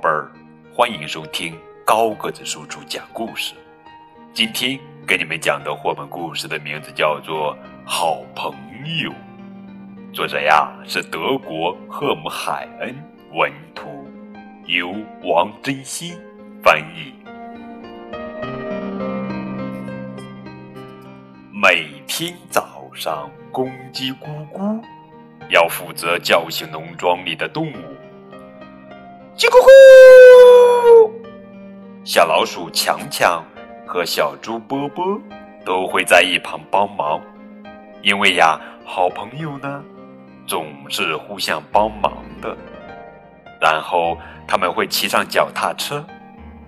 [0.00, 0.30] 贝儿，
[0.74, 3.52] 欢迎收听高个子叔叔讲故事。
[4.32, 8.50] 今天给你们讲的绘本故事的名字叫做《好朋
[9.02, 9.10] 友》，
[10.10, 12.96] 作者呀是德国赫姆海恩
[13.34, 14.08] 文图，
[14.64, 14.88] 由
[15.22, 16.18] 王真心
[16.62, 17.12] 翻译。
[21.52, 24.82] 每天早上，公鸡咕咕
[25.50, 27.76] 要负责叫醒农庄里的动物。
[29.36, 29.89] 叽咕咕！
[32.12, 33.40] 小老鼠强强
[33.86, 35.16] 和小猪波波
[35.64, 37.20] 都会在一旁帮忙，
[38.02, 39.80] 因为呀，好朋友呢
[40.44, 42.56] 总是互相帮忙的。
[43.60, 46.04] 然后他们会骑上脚踏车，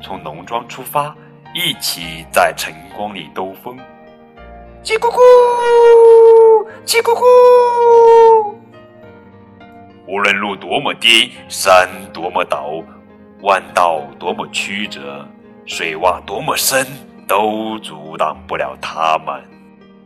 [0.00, 1.12] 从农庄出发，
[1.52, 3.76] 一起在晨光里兜风。
[4.84, 5.18] 叽咕咕，
[6.86, 8.54] 叽咕咕。
[10.06, 12.84] 无论路多么颠，山多么陡，
[13.40, 15.26] 弯道多么曲折，
[15.66, 16.86] 水洼多么深，
[17.26, 19.42] 都阻挡不了他们。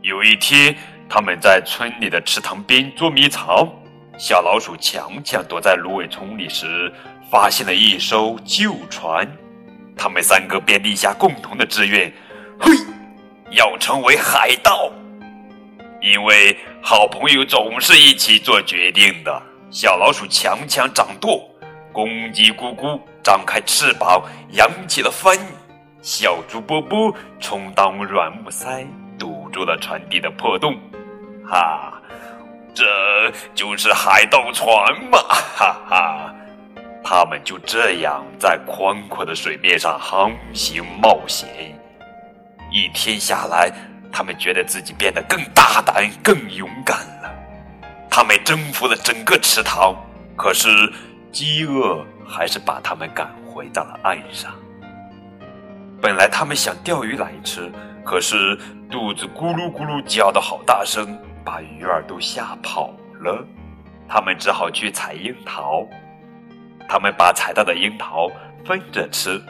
[0.01, 0.75] 有一天，
[1.09, 3.67] 他们在村里的池塘边捉迷藏，
[4.17, 6.93] 小老鼠强强躲在芦苇丛里时，
[7.31, 9.27] 发现了一艘旧船。
[9.97, 12.13] 他们三个便立下共同的志愿：
[12.59, 12.71] 嘿，
[13.51, 14.91] 要成为海盗。
[15.99, 19.41] 因为好朋友总是一起做决定的。
[19.71, 21.49] 小老鼠强强掌舵，
[21.91, 25.37] 公鸡咕咕张开翅膀扬起了帆，
[26.01, 28.87] 小猪波波充当软木塞
[29.19, 30.77] 堵住了船底的破洞。
[31.45, 32.01] 哈，
[32.73, 32.85] 这
[33.53, 34.71] 就是海盗船
[35.11, 35.19] 嘛！
[35.27, 36.33] 哈哈，
[37.03, 41.49] 他们就这样在宽阔的水面上航行冒险。
[42.71, 43.69] 一天下来，
[44.09, 47.29] 他们觉得自己变得更大胆、更勇敢了。
[48.09, 49.93] 他们征服了整个池塘，
[50.37, 50.69] 可是
[51.29, 54.53] 饥饿还是把他们赶回到了岸上。
[56.01, 57.71] 本来他们想钓鱼来吃，
[58.03, 58.55] 可是
[58.89, 63.43] 肚子咕噜咕噜叫的好大声，把鱼儿都吓跑了。
[64.07, 65.85] 他们只好去采樱桃。
[66.87, 68.29] 他们把采到的樱桃
[68.63, 69.41] 分着吃，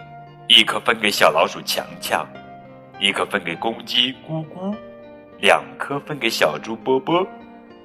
[0.47, 2.25] 一颗分给小老鼠强强，
[2.99, 4.73] 一颗分给公鸡咕咕，
[5.39, 7.27] 两颗分给小猪波波。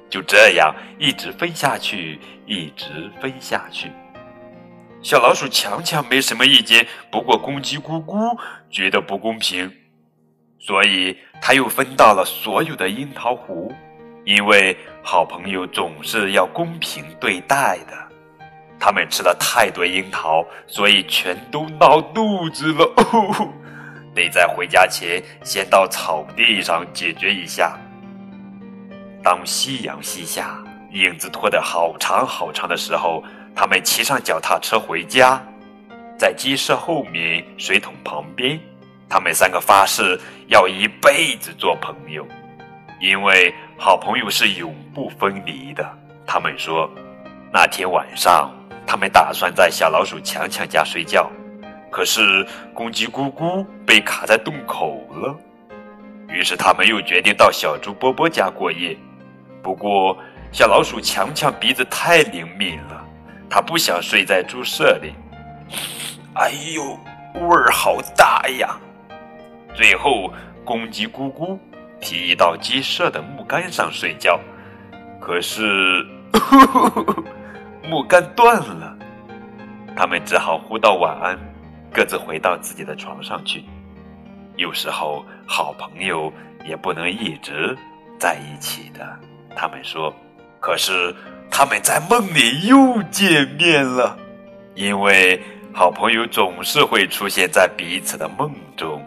[0.09, 3.91] 就这样一直分下去，一直分下去。
[5.03, 8.39] 小老鼠强强没什么意见，不过公鸡咕咕
[8.71, 9.71] 觉得不公平，
[10.61, 13.69] 所以他又分到了所有的樱桃核。
[14.25, 18.09] 因为好朋友总是要公平对待的。
[18.79, 22.89] 他们吃了太多樱桃，所以全都闹肚子了，
[24.15, 27.77] 得在回家前先到草地上解决一下。
[29.21, 30.63] 当夕阳西下，
[30.93, 33.25] 影子拖得好长好长的时候，
[33.55, 35.41] 他们骑上脚踏车回家，
[36.19, 38.59] 在鸡舍后面水桶旁边，
[39.09, 40.19] 他们三个发誓
[40.49, 42.27] 要一辈子做朋友，
[43.01, 45.87] 因为好朋友是永不分离的。
[46.27, 46.91] 他们说，
[47.53, 48.51] 那天晚上
[48.87, 51.31] 他们打算在小老鼠强强家睡觉，
[51.91, 55.37] 可是公鸡咕咕被卡在洞口了，
[56.29, 58.97] 于是他们又决定到小猪波波家过夜。
[59.63, 60.17] 不过，
[60.51, 63.02] 小老鼠强强鼻子太灵敏了，
[63.53, 65.13] 他不想睡在猪舍里。
[66.37, 66.99] 哎呦，
[67.47, 68.81] 味儿好大呀！
[69.75, 70.33] 最后，
[70.65, 71.59] 公鸡咕咕
[72.01, 74.41] 提议到鸡舍的木杆上睡觉，
[75.21, 76.03] 可是
[77.87, 78.97] 木杆断了，
[79.95, 81.39] 他们只好互道晚安，
[81.93, 83.63] 各自回到自己的床上去。
[84.57, 86.33] 有时候，好朋友
[86.65, 87.77] 也不能一直
[88.19, 89.07] 在一起的。
[89.55, 90.11] 他们说
[90.59, 91.15] ：“可是
[91.55, 94.17] 他们在梦里又见面了，
[94.75, 95.39] 因为
[95.73, 99.01] 好朋友总是会出现在彼此的梦中。”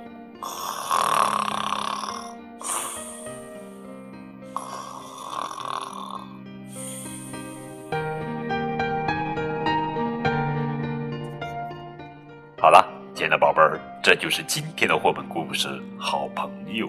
[12.62, 15.68] 好了，亲爱的宝贝儿，这就是今天的绘本故事
[16.00, 16.88] 《好朋友》。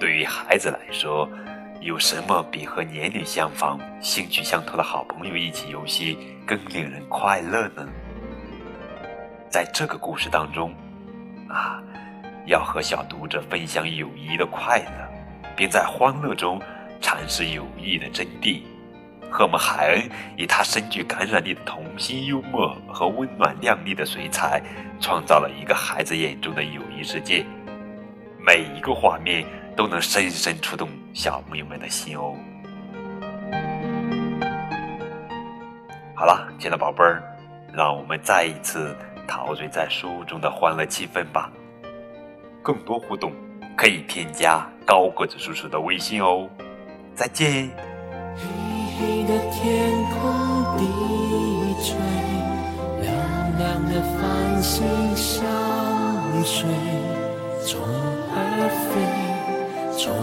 [0.00, 1.28] 对于孩子来说，
[1.80, 7.86] 有什么比和年龄相仿、兴趣相投的好朋友一起游戏更令人快乐呢？
[9.48, 10.74] 在这个故事当中，
[11.48, 11.80] 啊，
[12.46, 15.08] 要和小读者分享友谊的快乐，
[15.54, 16.60] 并在欢乐中
[17.00, 18.62] 阐释友谊的真谛。
[19.30, 24.62] 赫姆海恩以他深具感染力的童心幽默和温暖亮丽的水彩，
[24.98, 27.44] 创造了一个孩子眼中的友谊世界。
[28.44, 29.44] 每一个画面。
[29.76, 32.34] 都能深深触动小朋友们的心哦。
[36.14, 37.22] 好了，亲爱的宝贝儿，
[37.72, 38.94] 让我们再一次
[39.26, 41.50] 陶醉在书中的欢乐气氛吧。
[42.62, 43.32] 更多互动
[43.78, 46.46] 可以添加高个子叔叔的微信哦。
[47.14, 47.70] 再见。
[48.36, 48.44] 黑
[48.98, 49.90] 黑的天
[50.20, 50.84] 空低
[51.82, 51.96] 垂，
[53.00, 54.84] 亮亮的繁星
[55.16, 55.46] 相
[56.44, 56.68] 随，
[57.64, 57.80] 虫
[58.34, 60.14] 儿飞，虫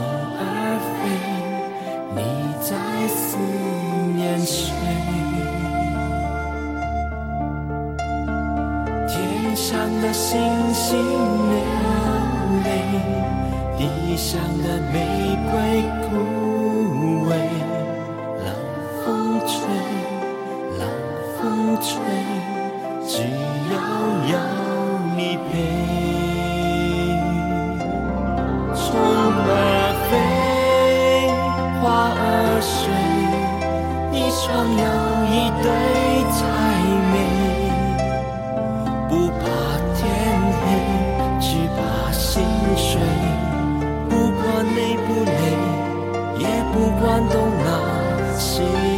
[9.83, 10.39] 上的星
[10.73, 11.59] 星流
[12.63, 12.67] 泪，
[13.77, 17.31] 地上的玫瑰枯萎。
[18.39, 18.47] 冷
[19.03, 19.05] 风
[19.45, 19.53] 吹，
[20.79, 20.81] 冷
[21.37, 21.91] 风吹，
[23.05, 23.23] 只
[23.73, 23.75] 要
[24.31, 24.33] 有
[25.17, 26.02] 你陪。
[44.09, 45.33] 不管累不累
[46.39, 48.92] 也不管东南西。